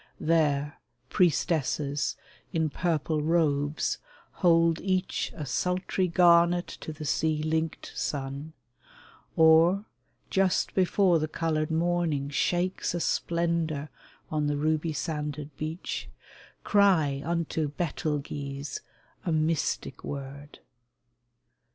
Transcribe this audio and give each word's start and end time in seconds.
There 0.19 0.79
priestesses 1.11 2.17
in 2.51 2.71
purple 2.71 3.21
robes 3.21 3.99
hold 4.41 4.81
each 4.81 5.31
A 5.35 5.45
sultry 5.45 6.07
garnet 6.07 6.65
to 6.81 6.91
the 6.91 7.05
sea 7.05 7.43
linkt 7.43 7.95
sun, 7.95 8.53
Or, 9.35 9.85
just 10.31 10.73
before 10.73 11.19
the 11.19 11.27
colored 11.27 11.69
morning 11.69 12.31
shakes 12.31 12.95
A 12.95 12.99
splendor 12.99 13.89
on 14.31 14.47
the 14.47 14.57
ruby 14.57 14.91
sanded 14.91 15.55
beach, 15.55 16.09
Cry 16.63 17.21
unto 17.23 17.67
Betelguese 17.69 18.79
a 19.23 19.31
mystic 19.31 20.03
word. 20.03 20.57